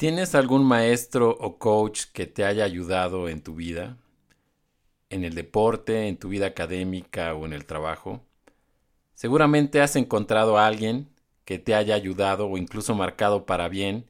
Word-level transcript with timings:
¿Tienes 0.00 0.34
algún 0.34 0.64
maestro 0.64 1.28
o 1.28 1.58
coach 1.58 2.04
que 2.14 2.24
te 2.24 2.46
haya 2.46 2.64
ayudado 2.64 3.28
en 3.28 3.42
tu 3.42 3.54
vida? 3.54 3.98
¿En 5.10 5.24
el 5.24 5.34
deporte, 5.34 6.08
en 6.08 6.16
tu 6.16 6.30
vida 6.30 6.46
académica 6.46 7.34
o 7.34 7.44
en 7.44 7.52
el 7.52 7.66
trabajo? 7.66 8.24
Seguramente 9.12 9.82
has 9.82 9.96
encontrado 9.96 10.56
a 10.56 10.66
alguien 10.66 11.10
que 11.44 11.58
te 11.58 11.74
haya 11.74 11.94
ayudado 11.94 12.48
o 12.48 12.56
incluso 12.56 12.94
marcado 12.94 13.44
para 13.44 13.68
bien 13.68 14.08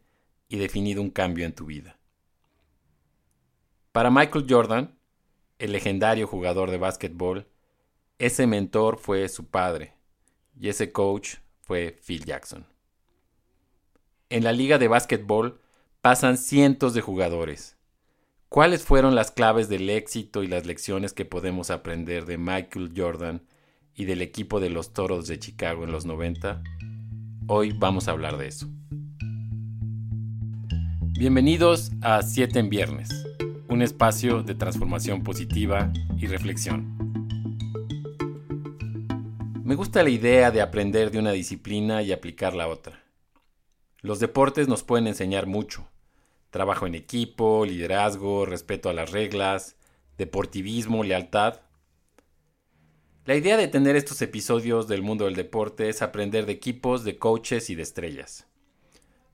y 0.49 0.58
definido 0.58 1.03
un 1.03 1.11
cambio 1.11 1.45
en 1.45 1.56
tu 1.56 1.67
vida. 1.67 1.99
Para 3.91 4.13
Michael 4.13 4.47
Jordan, 4.49 4.97
el 5.59 5.72
legendario 5.72 6.29
jugador 6.29 6.71
de 6.71 6.79
básquetbol, 6.79 7.49
ese 8.21 8.47
mentor 8.47 8.97
fue 8.97 9.29
su 9.29 9.49
padre 9.49 9.95
y 10.57 10.69
ese 10.69 10.93
coach 10.93 11.38
fue 11.63 11.99
Phil 12.07 12.25
Jackson. 12.25 12.65
En 14.29 14.45
la 14.45 14.53
liga 14.53 14.79
de 14.79 14.87
básquetbol 14.87 15.61
pasan 16.01 16.38
cientos 16.38 16.95
de 16.95 17.02
jugadores. 17.02 17.77
¿Cuáles 18.48 18.84
fueron 18.84 19.15
las 19.15 19.30
claves 19.30 19.69
del 19.69 19.91
éxito 19.91 20.42
y 20.42 20.47
las 20.47 20.65
lecciones 20.65 21.12
que 21.12 21.27
podemos 21.27 21.70
aprender 21.70 22.25
de 22.25 22.38
Michael 22.38 22.95
Jordan 22.97 23.42
y 23.95 24.06
del 24.06 24.23
equipo 24.23 24.61
de 24.61 24.70
los 24.70 24.95
Toros 24.95 25.27
de 25.27 25.39
Chicago 25.39 25.84
en 25.84 25.92
los 25.92 26.06
90? 26.06 26.62
Hoy 27.48 27.73
vamos 27.73 28.09
a 28.09 28.12
hablar 28.12 28.39
de 28.39 28.48
eso. 28.48 28.66
Bienvenidos 31.02 31.92
a 32.01 32.23
7 32.23 32.59
en 32.59 32.70
Viernes, 32.70 33.11
un 33.69 33.83
espacio 33.83 34.42
de 34.42 34.55
transformación 34.55 35.23
positiva 35.23 35.92
y 36.17 36.27
reflexión. 36.28 36.97
Me 39.62 39.75
gusta 39.75 40.03
la 40.03 40.09
idea 40.09 40.51
de 40.51 40.62
aprender 40.62 41.11
de 41.11 41.19
una 41.19 41.33
disciplina 41.33 42.01
y 42.03 42.11
aplicar 42.11 42.55
la 42.55 42.69
otra. 42.69 43.05
Los 44.03 44.19
deportes 44.19 44.67
nos 44.67 44.83
pueden 44.83 45.06
enseñar 45.06 45.47
mucho. 45.47 45.90
Trabajo 46.51 46.87
en 46.87 46.97
equipo, 46.97 47.65
liderazgo, 47.65 48.45
respeto 48.45 48.89
a 48.89 48.93
las 48.93 49.12
reglas, 49.12 49.77
deportivismo, 50.19 51.05
lealtad. 51.05 51.61
La 53.25 53.37
idea 53.37 53.57
de 53.57 53.69
tener 53.69 53.95
estos 53.95 54.20
episodios 54.23 54.89
del 54.89 55.03
mundo 55.03 55.27
del 55.27 55.37
deporte 55.37 55.89
es 55.89 56.03
aprender 56.03 56.47
de 56.47 56.53
equipos, 56.53 57.05
de 57.05 57.19
coaches 57.19 57.70
y 57.70 57.77
de 57.77 57.83
estrellas. 57.83 58.48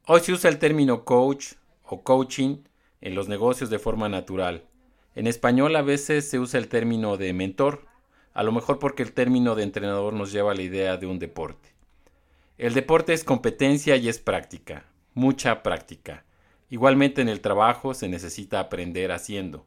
Hoy 0.06 0.20
se 0.20 0.32
usa 0.32 0.50
el 0.50 0.58
término 0.58 1.04
coach 1.04 1.54
o 1.82 2.02
coaching 2.02 2.58
en 3.00 3.14
los 3.14 3.28
negocios 3.28 3.70
de 3.70 3.78
forma 3.78 4.08
natural. 4.10 4.64
En 5.14 5.26
español 5.26 5.74
a 5.76 5.82
veces 5.82 6.28
se 6.28 6.38
usa 6.38 6.60
el 6.60 6.68
término 6.68 7.16
de 7.16 7.32
mentor, 7.32 7.86
a 8.34 8.42
lo 8.42 8.52
mejor 8.52 8.78
porque 8.78 9.02
el 9.02 9.12
término 9.12 9.54
de 9.54 9.62
entrenador 9.62 10.12
nos 10.12 10.30
lleva 10.32 10.52
a 10.52 10.54
la 10.54 10.62
idea 10.62 10.98
de 10.98 11.06
un 11.06 11.18
deporte. 11.18 11.70
El 12.58 12.74
deporte 12.74 13.14
es 13.14 13.24
competencia 13.24 13.96
y 13.96 14.10
es 14.10 14.18
práctica, 14.18 14.84
mucha 15.14 15.62
práctica. 15.62 16.26
Igualmente 16.68 17.22
en 17.22 17.28
el 17.28 17.40
trabajo 17.40 17.94
se 17.94 18.08
necesita 18.08 18.58
aprender 18.58 19.12
haciendo. 19.12 19.66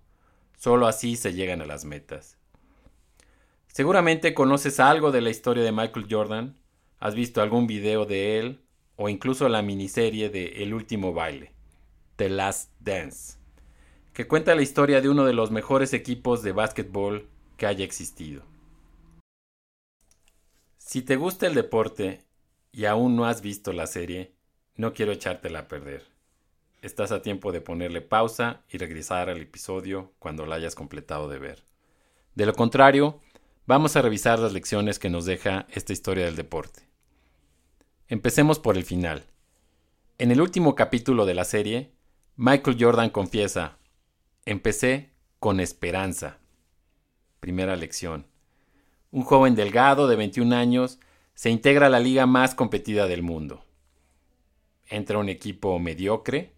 Solo 0.57 0.87
así 0.87 1.15
se 1.15 1.33
llegan 1.33 1.61
a 1.61 1.65
las 1.65 1.85
metas. 1.85 2.37
Seguramente 3.67 4.33
conoces 4.33 4.79
algo 4.79 5.11
de 5.11 5.21
la 5.21 5.29
historia 5.29 5.63
de 5.63 5.71
Michael 5.71 6.07
Jordan, 6.09 6.59
has 6.99 7.15
visto 7.15 7.41
algún 7.41 7.67
video 7.67 8.05
de 8.05 8.39
él 8.39 8.61
o 8.97 9.07
incluso 9.07 9.47
la 9.47 9.61
miniserie 9.61 10.29
de 10.29 10.63
El 10.63 10.73
último 10.73 11.13
baile, 11.13 11.53
The 12.17 12.29
Last 12.29 12.73
Dance, 12.81 13.37
que 14.11 14.27
cuenta 14.27 14.55
la 14.55 14.61
historia 14.61 14.99
de 14.99 15.07
uno 15.07 15.23
de 15.23 15.33
los 15.33 15.51
mejores 15.51 15.93
equipos 15.93 16.43
de 16.43 16.51
básquetbol 16.51 17.29
que 17.55 17.67
haya 17.67 17.85
existido. 17.85 18.43
Si 20.77 21.01
te 21.01 21.15
gusta 21.15 21.47
el 21.47 21.53
deporte 21.53 22.25
y 22.73 22.85
aún 22.85 23.15
no 23.15 23.25
has 23.25 23.41
visto 23.41 23.71
la 23.71 23.87
serie, 23.87 24.33
no 24.75 24.93
quiero 24.93 25.13
echártela 25.13 25.59
a 25.59 25.67
perder. 25.69 26.18
Estás 26.81 27.11
a 27.11 27.21
tiempo 27.21 27.51
de 27.51 27.59
ponerle 27.59 27.99
pausa 27.99 28.61
y 28.69 28.77
regresar 28.77 29.29
al 29.29 29.41
episodio 29.41 30.13
cuando 30.17 30.45
la 30.45 30.55
hayas 30.55 30.75
completado 30.75 31.27
de 31.27 31.37
ver. 31.37 31.63
De 32.35 32.45
lo 32.45 32.53
contrario, 32.53 33.19
vamos 33.65 33.97
a 33.97 34.01
revisar 34.01 34.39
las 34.39 34.53
lecciones 34.53 34.97
que 34.97 35.09
nos 35.09 35.25
deja 35.25 35.67
esta 35.71 35.91
historia 35.91 36.23
del 36.23 36.37
deporte. 36.37 36.87
Empecemos 38.07 38.59
por 38.59 38.77
el 38.77 38.85
final. 38.85 39.25
En 40.19 40.31
el 40.31 40.39
último 40.39 40.73
capítulo 40.73 41.25
de 41.25 41.33
la 41.33 41.43
serie, 41.43 41.91
Michael 42.37 42.77
Jordan 42.79 43.09
confiesa, 43.09 43.77
empecé 44.45 45.11
con 45.39 45.59
esperanza. 45.59 46.37
Primera 47.41 47.75
lección. 47.75 48.25
Un 49.11 49.23
joven 49.23 49.55
delgado 49.55 50.07
de 50.07 50.15
21 50.15 50.55
años 50.55 50.99
se 51.33 51.49
integra 51.49 51.87
a 51.87 51.89
la 51.89 51.99
liga 51.99 52.25
más 52.25 52.55
competida 52.55 53.05
del 53.07 53.21
mundo. 53.21 53.65
Entra 54.87 55.17
un 55.17 55.27
equipo 55.27 55.77
mediocre, 55.77 56.53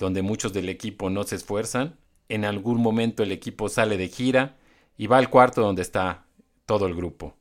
donde 0.00 0.22
muchos 0.22 0.52
del 0.52 0.68
equipo 0.68 1.10
no 1.10 1.22
se 1.22 1.36
esfuerzan. 1.36 1.96
En 2.28 2.44
algún 2.44 2.80
momento 2.80 3.22
el 3.22 3.30
equipo 3.30 3.68
sale 3.68 3.96
de 3.96 4.08
gira 4.08 4.56
y 4.96 5.06
va 5.06 5.18
al 5.18 5.30
cuarto 5.30 5.60
donde 5.62 5.82
está 5.82 6.26
todo 6.66 6.86
el 6.86 6.96
grupo. 6.96 7.36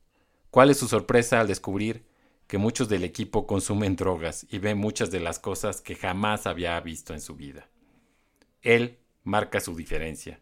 ¿Cuál 0.52 0.70
es 0.70 0.78
su 0.78 0.88
sorpresa 0.88 1.40
al 1.40 1.48
descubrir 1.48 2.06
que 2.46 2.60
muchos 2.60 2.88
del 2.88 3.04
equipo 3.04 3.48
consumen 3.48 3.96
drogas 3.96 4.46
y 4.52 4.60
ven 4.60 4.78
muchas 4.78 5.10
de 5.10 5.20
las 5.20 5.40
cosas 5.40 5.82
que 5.82 5.96
jamás 5.96 6.46
había 6.46 6.80
visto 6.82 7.14
en 7.14 7.22
su 7.22 7.36
vida? 7.36 7.68
Él 8.62 9.00
marca 9.24 9.60
su 9.60 9.76
diferencia. 9.76 10.40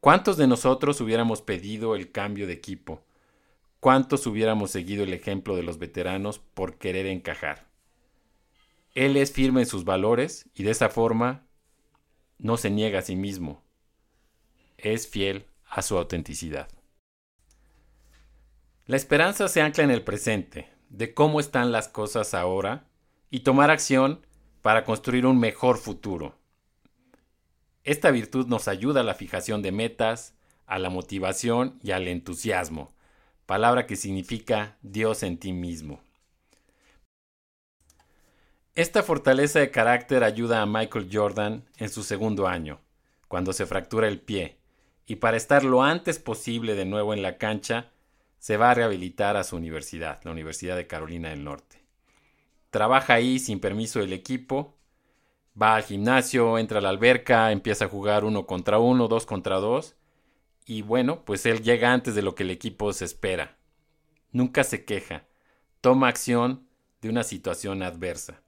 ¿Cuántos 0.00 0.38
de 0.38 0.46
nosotros 0.46 1.00
hubiéramos 1.02 1.42
pedido 1.42 1.96
el 1.96 2.12
cambio 2.12 2.46
de 2.46 2.54
equipo 2.54 3.02
¿Cuántos 3.86 4.26
hubiéramos 4.26 4.72
seguido 4.72 5.04
el 5.04 5.12
ejemplo 5.12 5.54
de 5.54 5.62
los 5.62 5.78
veteranos 5.78 6.40
por 6.40 6.76
querer 6.76 7.06
encajar? 7.06 7.65
Él 8.96 9.18
es 9.18 9.30
firme 9.30 9.60
en 9.60 9.66
sus 9.66 9.84
valores 9.84 10.48
y 10.54 10.62
de 10.62 10.70
esa 10.70 10.88
forma 10.88 11.46
no 12.38 12.56
se 12.56 12.70
niega 12.70 13.00
a 13.00 13.02
sí 13.02 13.14
mismo. 13.14 13.62
Es 14.78 15.06
fiel 15.06 15.46
a 15.68 15.82
su 15.82 15.98
autenticidad. 15.98 16.68
La 18.86 18.96
esperanza 18.96 19.48
se 19.48 19.60
ancla 19.60 19.84
en 19.84 19.90
el 19.90 20.02
presente, 20.02 20.70
de 20.88 21.12
cómo 21.12 21.40
están 21.40 21.72
las 21.72 21.88
cosas 21.88 22.32
ahora, 22.32 22.88
y 23.30 23.40
tomar 23.40 23.70
acción 23.70 24.24
para 24.62 24.84
construir 24.84 25.26
un 25.26 25.38
mejor 25.38 25.76
futuro. 25.76 26.38
Esta 27.84 28.10
virtud 28.10 28.46
nos 28.46 28.66
ayuda 28.66 29.02
a 29.02 29.04
la 29.04 29.14
fijación 29.14 29.60
de 29.60 29.72
metas, 29.72 30.34
a 30.66 30.78
la 30.78 30.88
motivación 30.88 31.78
y 31.82 31.90
al 31.90 32.08
entusiasmo 32.08 32.96
palabra 33.46 33.86
que 33.86 33.94
significa 33.94 34.76
Dios 34.82 35.22
en 35.22 35.38
ti 35.38 35.52
mismo. 35.52 36.00
Esta 38.76 39.02
fortaleza 39.02 39.58
de 39.58 39.70
carácter 39.70 40.22
ayuda 40.22 40.60
a 40.60 40.66
Michael 40.66 41.08
Jordan 41.10 41.64
en 41.78 41.88
su 41.88 42.02
segundo 42.02 42.46
año, 42.46 42.82
cuando 43.26 43.54
se 43.54 43.64
fractura 43.64 44.06
el 44.06 44.20
pie, 44.20 44.58
y 45.06 45.16
para 45.16 45.38
estar 45.38 45.64
lo 45.64 45.82
antes 45.82 46.18
posible 46.18 46.74
de 46.74 46.84
nuevo 46.84 47.14
en 47.14 47.22
la 47.22 47.38
cancha, 47.38 47.90
se 48.38 48.58
va 48.58 48.70
a 48.70 48.74
rehabilitar 48.74 49.38
a 49.38 49.44
su 49.44 49.56
universidad, 49.56 50.20
la 50.24 50.30
Universidad 50.30 50.76
de 50.76 50.86
Carolina 50.86 51.30
del 51.30 51.42
Norte. 51.42 51.86
Trabaja 52.68 53.14
ahí 53.14 53.38
sin 53.38 53.60
permiso 53.60 54.00
del 54.00 54.12
equipo, 54.12 54.76
va 55.60 55.76
al 55.76 55.82
gimnasio, 55.82 56.58
entra 56.58 56.80
a 56.80 56.82
la 56.82 56.90
alberca, 56.90 57.52
empieza 57.52 57.86
a 57.86 57.88
jugar 57.88 58.26
uno 58.26 58.44
contra 58.44 58.78
uno, 58.78 59.08
dos 59.08 59.24
contra 59.24 59.56
dos, 59.56 59.96
y 60.66 60.82
bueno, 60.82 61.24
pues 61.24 61.46
él 61.46 61.62
llega 61.62 61.94
antes 61.94 62.14
de 62.14 62.20
lo 62.20 62.34
que 62.34 62.42
el 62.42 62.50
equipo 62.50 62.92
se 62.92 63.06
espera. 63.06 63.56
Nunca 64.32 64.64
se 64.64 64.84
queja, 64.84 65.24
toma 65.80 66.08
acción 66.08 66.68
de 67.00 67.08
una 67.08 67.22
situación 67.22 67.82
adversa. 67.82 68.42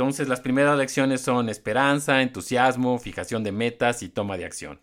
Entonces 0.00 0.28
las 0.28 0.40
primeras 0.40 0.78
lecciones 0.78 1.20
son 1.20 1.50
esperanza, 1.50 2.22
entusiasmo, 2.22 2.98
fijación 2.98 3.44
de 3.44 3.52
metas 3.52 4.02
y 4.02 4.08
toma 4.08 4.38
de 4.38 4.46
acción. 4.46 4.80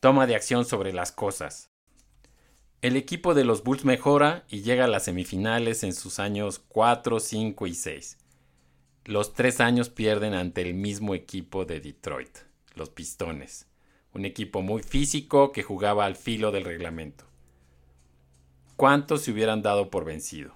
Toma 0.00 0.26
de 0.26 0.34
acción 0.34 0.64
sobre 0.64 0.94
las 0.94 1.12
cosas. 1.12 1.68
El 2.80 2.96
equipo 2.96 3.34
de 3.34 3.44
los 3.44 3.62
Bulls 3.62 3.84
mejora 3.84 4.46
y 4.48 4.62
llega 4.62 4.86
a 4.86 4.88
las 4.88 5.04
semifinales 5.04 5.84
en 5.84 5.92
sus 5.92 6.18
años 6.18 6.58
4, 6.58 7.20
5 7.20 7.66
y 7.66 7.74
6. 7.74 8.16
Los 9.04 9.34
tres 9.34 9.60
años 9.60 9.90
pierden 9.90 10.32
ante 10.32 10.62
el 10.62 10.72
mismo 10.72 11.14
equipo 11.14 11.66
de 11.66 11.80
Detroit, 11.80 12.38
los 12.76 12.88
Pistones 12.88 13.66
un 14.14 14.24
equipo 14.24 14.62
muy 14.62 14.82
físico 14.82 15.52
que 15.52 15.62
jugaba 15.62 16.06
al 16.06 16.16
filo 16.16 16.50
del 16.50 16.64
reglamento. 16.64 17.26
¿Cuántos 18.76 19.20
se 19.20 19.32
hubieran 19.32 19.60
dado 19.60 19.90
por 19.90 20.06
vencido? 20.06 20.54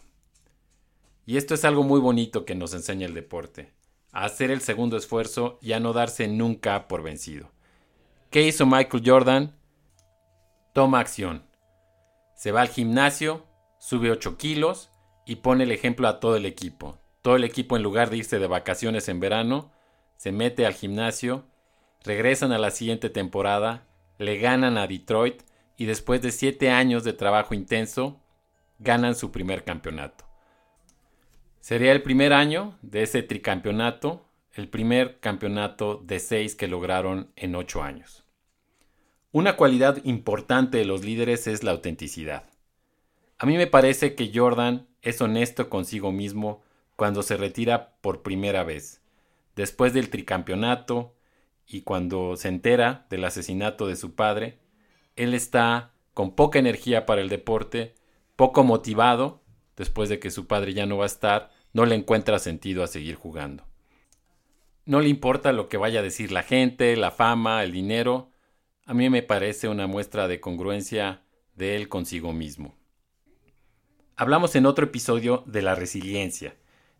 Y 1.26 1.36
esto 1.36 1.52
es 1.52 1.66
algo 1.66 1.82
muy 1.82 2.00
bonito 2.00 2.46
que 2.46 2.54
nos 2.54 2.72
enseña 2.72 3.06
el 3.06 3.12
deporte, 3.12 3.73
a 4.14 4.24
hacer 4.24 4.50
el 4.50 4.60
segundo 4.60 4.96
esfuerzo 4.96 5.58
y 5.60 5.72
a 5.72 5.80
no 5.80 5.92
darse 5.92 6.26
nunca 6.28 6.88
por 6.88 7.02
vencido. 7.02 7.50
¿Qué 8.30 8.42
hizo 8.42 8.64
Michael 8.64 9.02
Jordan? 9.04 9.56
Toma 10.72 11.00
acción. 11.00 11.44
Se 12.34 12.52
va 12.52 12.62
al 12.62 12.68
gimnasio, 12.68 13.44
sube 13.78 14.10
8 14.10 14.38
kilos 14.38 14.90
y 15.26 15.36
pone 15.36 15.64
el 15.64 15.72
ejemplo 15.72 16.08
a 16.08 16.18
todo 16.20 16.36
el 16.36 16.46
equipo. 16.46 16.98
Todo 17.20 17.36
el 17.36 17.44
equipo 17.44 17.76
en 17.76 17.82
lugar 17.82 18.10
de 18.10 18.16
irse 18.16 18.38
de 18.38 18.46
vacaciones 18.46 19.08
en 19.08 19.20
verano, 19.20 19.72
se 20.16 20.32
mete 20.32 20.64
al 20.64 20.74
gimnasio 20.74 21.44
regresan 22.04 22.52
a 22.52 22.58
la 22.58 22.70
siguiente 22.70 23.10
temporada, 23.10 23.86
le 24.18 24.38
ganan 24.38 24.78
a 24.78 24.86
Detroit 24.86 25.42
y 25.76 25.86
después 25.86 26.22
de 26.22 26.30
siete 26.30 26.70
años 26.70 27.02
de 27.02 27.14
trabajo 27.14 27.54
intenso, 27.54 28.20
ganan 28.78 29.14
su 29.14 29.32
primer 29.32 29.64
campeonato. 29.64 30.23
Sería 31.64 31.92
el 31.92 32.02
primer 32.02 32.34
año 32.34 32.76
de 32.82 33.04
ese 33.04 33.22
tricampeonato 33.22 34.26
el 34.52 34.68
primer 34.68 35.18
campeonato 35.20 35.96
de 35.96 36.20
seis 36.20 36.54
que 36.56 36.68
lograron 36.68 37.32
en 37.36 37.54
ocho 37.54 37.82
años. 37.82 38.22
Una 39.32 39.56
cualidad 39.56 39.96
importante 40.04 40.76
de 40.76 40.84
los 40.84 41.02
líderes 41.06 41.46
es 41.46 41.62
la 41.62 41.70
autenticidad. 41.70 42.44
A 43.38 43.46
mí 43.46 43.56
me 43.56 43.66
parece 43.66 44.14
que 44.14 44.30
Jordan 44.34 44.86
es 45.00 45.22
honesto 45.22 45.70
consigo 45.70 46.12
mismo 46.12 46.62
cuando 46.96 47.22
se 47.22 47.38
retira 47.38 47.94
por 48.02 48.20
primera 48.20 48.62
vez, 48.62 49.00
después 49.56 49.94
del 49.94 50.10
tricampeonato 50.10 51.14
y 51.66 51.80
cuando 51.80 52.36
se 52.36 52.48
entera 52.48 53.06
del 53.08 53.24
asesinato 53.24 53.86
de 53.86 53.96
su 53.96 54.14
padre, 54.14 54.58
él 55.16 55.32
está 55.32 55.92
con 56.12 56.34
poca 56.34 56.58
energía 56.58 57.06
para 57.06 57.22
el 57.22 57.30
deporte, 57.30 57.94
poco 58.36 58.64
motivado, 58.64 59.40
después 59.76 60.10
de 60.10 60.18
que 60.18 60.30
su 60.30 60.46
padre 60.46 60.74
ya 60.74 60.84
no 60.84 60.98
va 60.98 61.04
a 61.04 61.06
estar, 61.06 61.53
no 61.74 61.84
le 61.84 61.96
encuentra 61.96 62.38
sentido 62.38 62.82
a 62.82 62.86
seguir 62.86 63.16
jugando. 63.16 63.64
No 64.86 65.00
le 65.00 65.08
importa 65.08 65.52
lo 65.52 65.68
que 65.68 65.76
vaya 65.76 66.00
a 66.00 66.04
decir 66.04 66.30
la 66.30 66.44
gente, 66.44 66.96
la 66.96 67.10
fama, 67.10 67.62
el 67.64 67.72
dinero. 67.72 68.30
A 68.86 68.94
mí 68.94 69.10
me 69.10 69.22
parece 69.22 69.68
una 69.68 69.86
muestra 69.86 70.28
de 70.28 70.40
congruencia 70.40 71.22
de 71.56 71.76
él 71.76 71.88
consigo 71.88 72.32
mismo. 72.32 72.76
Hablamos 74.16 74.54
en 74.54 74.66
otro 74.66 74.84
episodio 74.84 75.42
de 75.46 75.62
la 75.62 75.74
resiliencia 75.74 76.56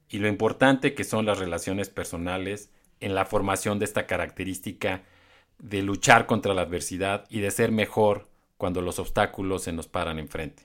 y 0.09 0.19
lo 0.19 0.27
importante 0.27 0.95
que 0.95 1.05
son 1.05 1.25
las 1.25 1.39
relaciones 1.39 1.89
personales 1.89 2.73
en 2.99 3.15
la 3.15 3.27
formación 3.27 3.79
de 3.79 3.85
esta 3.85 4.07
característica 4.07 5.05
de 5.59 5.83
luchar 5.83 6.27
contra 6.27 6.53
la 6.53 6.63
adversidad 6.63 7.27
y 7.31 7.39
de 7.41 7.53
ser 7.53 7.71
mejor 7.71 8.29
cuando 8.57 8.81
los 8.81 8.99
obstáculos 8.99 9.63
se 9.63 9.73
nos 9.73 9.87
paran 9.87 10.19
enfrente. 10.19 10.65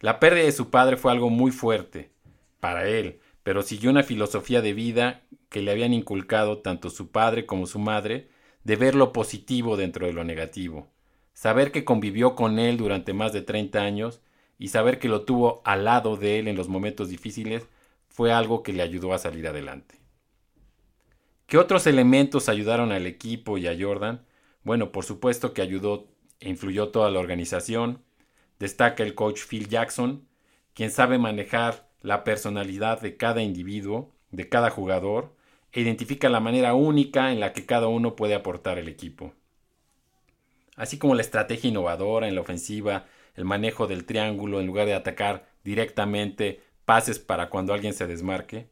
La 0.00 0.20
pérdida 0.20 0.44
de 0.44 0.52
su 0.52 0.68
padre 0.68 0.98
fue 0.98 1.12
algo 1.12 1.30
muy 1.30 1.50
fuerte 1.50 2.13
para 2.64 2.88
él, 2.88 3.20
pero 3.42 3.60
siguió 3.60 3.90
una 3.90 4.02
filosofía 4.02 4.62
de 4.62 4.72
vida 4.72 5.20
que 5.50 5.60
le 5.60 5.70
habían 5.70 5.92
inculcado 5.92 6.62
tanto 6.62 6.88
su 6.88 7.10
padre 7.10 7.44
como 7.44 7.66
su 7.66 7.78
madre, 7.78 8.30
de 8.62 8.76
ver 8.76 8.94
lo 8.94 9.12
positivo 9.12 9.76
dentro 9.76 10.06
de 10.06 10.14
lo 10.14 10.24
negativo, 10.24 10.88
saber 11.34 11.72
que 11.72 11.84
convivió 11.84 12.34
con 12.34 12.58
él 12.58 12.78
durante 12.78 13.12
más 13.12 13.34
de 13.34 13.42
30 13.42 13.82
años 13.82 14.22
y 14.58 14.68
saber 14.68 14.98
que 14.98 15.10
lo 15.10 15.26
tuvo 15.26 15.60
al 15.66 15.84
lado 15.84 16.16
de 16.16 16.38
él 16.38 16.48
en 16.48 16.56
los 16.56 16.68
momentos 16.68 17.10
difíciles 17.10 17.68
fue 18.08 18.32
algo 18.32 18.62
que 18.62 18.72
le 18.72 18.80
ayudó 18.80 19.12
a 19.12 19.18
salir 19.18 19.46
adelante. 19.46 19.96
¿Qué 21.44 21.58
otros 21.58 21.86
elementos 21.86 22.48
ayudaron 22.48 22.92
al 22.92 23.06
equipo 23.06 23.58
y 23.58 23.66
a 23.66 23.76
Jordan? 23.78 24.24
Bueno, 24.62 24.90
por 24.90 25.04
supuesto 25.04 25.52
que 25.52 25.60
ayudó 25.60 26.08
e 26.40 26.48
influyó 26.48 26.88
toda 26.88 27.10
la 27.10 27.20
organización. 27.20 28.02
Destaca 28.58 29.02
el 29.02 29.14
coach 29.14 29.42
Phil 29.46 29.68
Jackson, 29.68 30.26
quien 30.72 30.90
sabe 30.90 31.18
manejar 31.18 31.92
la 32.04 32.22
personalidad 32.22 33.00
de 33.00 33.16
cada 33.16 33.42
individuo, 33.42 34.12
de 34.30 34.46
cada 34.50 34.68
jugador, 34.68 35.34
e 35.72 35.80
identifica 35.80 36.28
la 36.28 36.38
manera 36.38 36.74
única 36.74 37.32
en 37.32 37.40
la 37.40 37.54
que 37.54 37.64
cada 37.64 37.88
uno 37.88 38.14
puede 38.14 38.34
aportar 38.34 38.78
al 38.78 38.88
equipo. 38.88 39.32
Así 40.76 40.98
como 40.98 41.14
la 41.14 41.22
estrategia 41.22 41.70
innovadora 41.70 42.28
en 42.28 42.34
la 42.34 42.42
ofensiva, 42.42 43.06
el 43.34 43.46
manejo 43.46 43.86
del 43.86 44.04
triángulo 44.04 44.60
en 44.60 44.66
lugar 44.66 44.86
de 44.86 44.92
atacar 44.92 45.48
directamente, 45.64 46.60
pases 46.84 47.18
para 47.18 47.48
cuando 47.48 47.72
alguien 47.72 47.94
se 47.94 48.06
desmarque. 48.06 48.68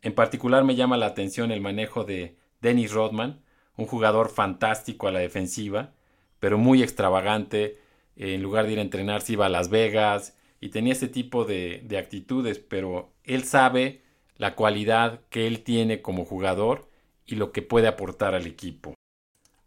En 0.00 0.14
particular 0.14 0.62
me 0.62 0.76
llama 0.76 0.96
la 0.96 1.06
atención 1.06 1.50
el 1.50 1.60
manejo 1.60 2.04
de 2.04 2.36
Dennis 2.60 2.92
Rodman, 2.92 3.42
un 3.76 3.86
jugador 3.86 4.28
fantástico 4.28 5.08
a 5.08 5.12
la 5.12 5.18
defensiva, 5.18 5.94
pero 6.38 6.58
muy 6.58 6.80
extravagante. 6.84 7.80
En 8.14 8.40
lugar 8.40 8.66
de 8.66 8.74
ir 8.74 8.78
a 8.78 8.82
entrenar, 8.82 9.20
se 9.20 9.32
iba 9.32 9.46
a 9.46 9.48
Las 9.48 9.68
Vegas 9.68 10.36
y 10.62 10.68
tenía 10.68 10.92
ese 10.92 11.08
tipo 11.08 11.44
de, 11.44 11.82
de 11.84 11.98
actitudes, 11.98 12.60
pero 12.60 13.12
él 13.24 13.42
sabe 13.42 14.04
la 14.36 14.54
cualidad 14.54 15.20
que 15.28 15.48
él 15.48 15.64
tiene 15.64 16.02
como 16.02 16.24
jugador 16.24 16.88
y 17.26 17.34
lo 17.34 17.50
que 17.50 17.62
puede 17.62 17.88
aportar 17.88 18.36
al 18.36 18.46
equipo. 18.46 18.94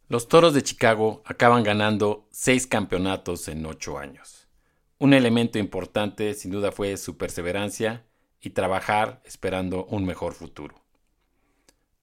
Los 0.07 0.29
Toros 0.29 0.53
de 0.53 0.63
Chicago 0.63 1.21
acaban 1.25 1.63
ganando 1.63 2.27
seis 2.31 2.65
campeonatos 2.65 3.49
en 3.49 3.65
ocho 3.65 3.97
años. 3.97 4.47
Un 4.97 5.13
elemento 5.13 5.59
importante 5.59 6.33
sin 6.33 6.51
duda 6.51 6.71
fue 6.71 6.95
su 6.95 7.17
perseverancia 7.17 8.05
y 8.39 8.51
trabajar 8.51 9.21
esperando 9.25 9.85
un 9.87 10.05
mejor 10.05 10.33
futuro. 10.33 10.81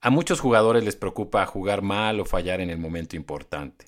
A 0.03 0.11
muchos 0.11 0.41
jugadores 0.41 0.85
les 0.85 0.97
preocupa 0.97 1.47
jugar 1.47 1.81
mal 1.81 2.21
o 2.21 2.27
fallar 2.27 2.61
en 2.61 2.69
el 2.69 2.79
momento 2.79 3.17
importante. 3.17 3.87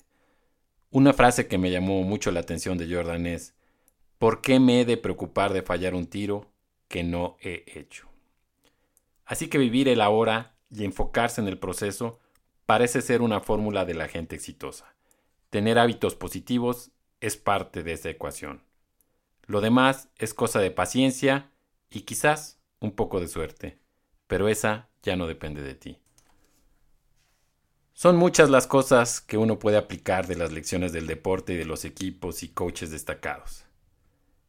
Una 0.89 1.13
frase 1.13 1.47
que 1.47 1.59
me 1.59 1.69
llamó 1.69 2.01
mucho 2.01 2.31
la 2.31 2.39
atención 2.39 2.77
de 2.79 2.91
Jordan 2.91 3.27
es, 3.27 3.54
¿por 4.25 4.41
qué 4.41 4.59
me 4.59 4.81
he 4.81 4.85
de 4.85 4.97
preocupar 4.97 5.53
de 5.53 5.61
fallar 5.61 5.93
un 5.93 6.07
tiro 6.07 6.51
que 6.87 7.03
no 7.03 7.37
he 7.41 7.63
hecho? 7.67 8.09
Así 9.23 9.49
que 9.49 9.59
vivir 9.59 9.87
el 9.87 10.01
ahora 10.01 10.55
y 10.71 10.83
enfocarse 10.83 11.41
en 11.41 11.47
el 11.47 11.59
proceso 11.59 12.19
parece 12.65 13.03
ser 13.03 13.21
una 13.21 13.39
fórmula 13.39 13.85
de 13.85 13.93
la 13.93 14.07
gente 14.07 14.35
exitosa. 14.35 14.95
Tener 15.51 15.77
hábitos 15.77 16.15
positivos 16.15 16.89
es 17.21 17.37
parte 17.37 17.83
de 17.83 17.93
esa 17.93 18.09
ecuación. 18.09 18.63
Lo 19.45 19.61
demás 19.61 20.09
es 20.17 20.33
cosa 20.33 20.59
de 20.59 20.71
paciencia 20.71 21.51
y 21.91 22.01
quizás 22.01 22.59
un 22.79 22.93
poco 22.93 23.19
de 23.19 23.27
suerte, 23.27 23.77
pero 24.25 24.47
esa 24.47 24.89
ya 25.03 25.15
no 25.15 25.27
depende 25.27 25.61
de 25.61 25.75
ti. 25.75 25.99
Son 27.93 28.15
muchas 28.15 28.49
las 28.49 28.65
cosas 28.65 29.21
que 29.21 29.37
uno 29.37 29.59
puede 29.59 29.77
aplicar 29.77 30.25
de 30.25 30.35
las 30.35 30.51
lecciones 30.51 30.93
del 30.93 31.05
deporte 31.05 31.53
y 31.53 31.57
de 31.57 31.65
los 31.65 31.85
equipos 31.85 32.41
y 32.41 32.49
coaches 32.49 32.89
destacados. 32.89 33.65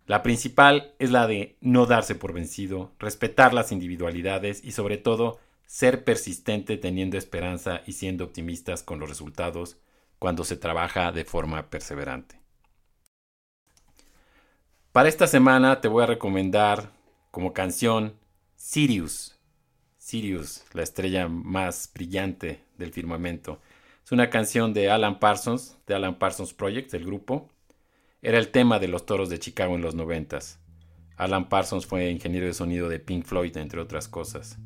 La 0.06 0.22
principal 0.22 0.94
es 0.98 1.10
la 1.10 1.26
de 1.26 1.56
no 1.60 1.86
darse 1.86 2.14
por 2.14 2.32
vencido, 2.32 2.92
respetar 2.98 3.52
las 3.52 3.72
individualidades 3.72 4.62
y 4.64 4.72
sobre 4.72 4.98
todo 4.98 5.38
ser 5.66 6.04
persistente 6.04 6.76
teniendo 6.76 7.18
esperanza 7.18 7.82
y 7.86 7.92
siendo 7.92 8.24
optimistas 8.24 8.82
con 8.82 9.00
los 9.00 9.08
resultados 9.08 9.78
cuando 10.18 10.44
se 10.44 10.56
trabaja 10.56 11.12
de 11.12 11.24
forma 11.24 11.70
perseverante. 11.70 12.40
Para 14.92 15.08
esta 15.08 15.26
semana 15.26 15.80
te 15.80 15.88
voy 15.88 16.04
a 16.04 16.06
recomendar 16.06 16.92
como 17.30 17.52
canción 17.52 18.14
Sirius 18.54 19.36
Sirius, 20.06 20.62
la 20.72 20.84
estrella 20.84 21.26
más 21.26 21.90
brillante 21.92 22.62
del 22.78 22.92
firmamento. 22.92 23.60
Es 24.04 24.12
una 24.12 24.30
canción 24.30 24.72
de 24.72 24.88
Alan 24.88 25.18
Parsons, 25.18 25.76
de 25.84 25.96
Alan 25.96 26.20
Parsons 26.20 26.54
Project, 26.54 26.94
el 26.94 27.04
grupo. 27.04 27.50
Era 28.22 28.38
el 28.38 28.48
tema 28.48 28.78
de 28.78 28.88
los 28.88 29.06
toros 29.06 29.28
de 29.28 29.38
Chicago 29.38 29.74
en 29.74 29.82
los 29.82 29.94
noventas. 29.94 30.58
Alan 31.16 31.48
Parsons 31.48 31.86
fue 31.86 32.10
ingeniero 32.10 32.46
de 32.46 32.54
sonido 32.54 32.88
de 32.88 32.98
Pink 32.98 33.24
Floyd, 33.24 33.56
entre 33.56 33.80
otras 33.80 34.08
cosas. 34.08 34.58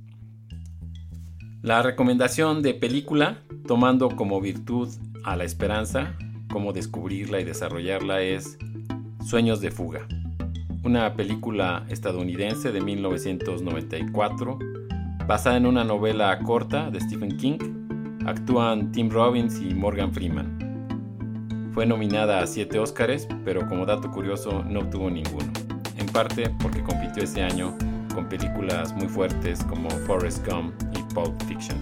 La 1.63 1.83
recomendación 1.83 2.63
de 2.63 2.75
película, 2.75 3.43
tomando 3.67 4.17
como 4.17 4.41
virtud 4.41 4.89
a 5.25 5.37
la 5.37 5.45
esperanza, 5.45 6.17
cómo 6.51 6.73
descubrirla 6.73 7.41
y 7.41 7.45
desarrollarla, 7.45 8.23
es 8.23 8.57
Sueños 9.27 9.61
de 9.61 9.71
Fuga, 9.71 10.09
una 10.83 11.15
película 11.15 11.85
estadounidense 11.91 12.73
de 12.73 12.81
1994 12.81 14.59
basada 15.27 15.57
en 15.57 15.67
una 15.67 15.85
novela 15.85 16.39
corta 16.41 16.91
de 16.91 17.01
Stephen 17.01 17.37
King. 17.37 17.59
Actúan 18.27 18.91
Tim 18.93 19.11
Robbins 19.11 19.61
y 19.61 19.75
Morgan 19.75 20.13
Freeman. 20.13 20.60
Fue 21.73 21.87
nominada 21.87 22.41
a 22.41 22.47
7 22.47 22.79
Oscars, 22.81 23.29
pero 23.45 23.67
como 23.69 23.87
dato 23.87 24.11
curioso 24.11 24.65
no 24.65 24.81
obtuvo 24.81 25.09
ninguno, 25.09 25.53
en 25.97 26.07
parte 26.07 26.51
porque 26.61 26.83
compitió 26.83 27.23
ese 27.23 27.43
año 27.43 27.79
con 28.13 28.29
películas 28.29 28.93
muy 28.93 29.07
fuertes 29.07 29.63
como 29.65 29.89
Forrest 29.91 30.45
Gump 30.45 30.75
y 30.97 31.15
Pulp 31.15 31.41
Fiction. 31.45 31.79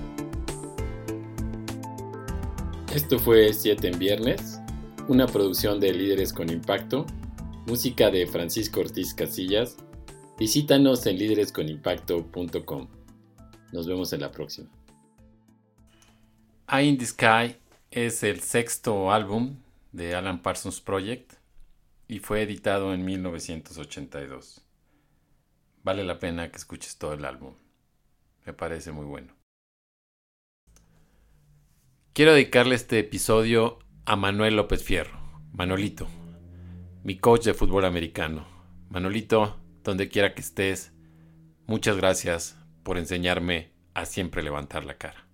Esto 2.94 3.18
fue 3.18 3.52
7 3.52 3.88
en 3.88 3.98
viernes, 3.98 4.60
una 5.08 5.26
producción 5.26 5.80
de 5.80 5.94
Líderes 5.94 6.34
con 6.34 6.50
Impacto, 6.50 7.06
música 7.66 8.10
de 8.10 8.26
Francisco 8.26 8.80
Ortiz 8.80 9.14
Casillas. 9.14 9.76
Visítanos 10.38 11.06
en 11.06 11.18
líderesconimpacto.com. 11.18 12.88
Nos 13.72 13.86
vemos 13.86 14.12
en 14.12 14.20
la 14.20 14.30
próxima. 14.30 14.68
Eye 16.70 16.88
in 16.88 16.98
the 16.98 17.06
Sky 17.06 17.56
es 17.90 18.22
el 18.22 18.40
sexto 18.40 19.10
álbum 19.10 19.56
de 19.98 20.14
Alan 20.14 20.40
Parsons 20.40 20.80
Project 20.80 21.34
y 22.06 22.20
fue 22.20 22.40
editado 22.42 22.94
en 22.94 23.04
1982. 23.04 24.64
Vale 25.82 26.04
la 26.04 26.18
pena 26.18 26.50
que 26.50 26.56
escuches 26.56 26.96
todo 26.96 27.12
el 27.12 27.24
álbum. 27.24 27.54
Me 28.46 28.52
parece 28.54 28.92
muy 28.92 29.04
bueno. 29.04 29.34
Quiero 32.14 32.32
dedicarle 32.32 32.76
este 32.76 33.00
episodio 33.00 33.80
a 34.06 34.16
Manuel 34.16 34.56
López 34.56 34.82
Fierro, 34.82 35.20
Manolito, 35.52 36.08
mi 37.04 37.18
coach 37.18 37.44
de 37.44 37.54
fútbol 37.54 37.84
americano. 37.84 38.46
Manolito, 38.88 39.60
donde 39.84 40.08
quiera 40.08 40.34
que 40.34 40.40
estés, 40.40 40.92
muchas 41.66 41.96
gracias 41.96 42.56
por 42.84 42.98
enseñarme 42.98 43.72
a 43.94 44.06
siempre 44.06 44.42
levantar 44.42 44.84
la 44.84 44.96
cara. 44.96 45.27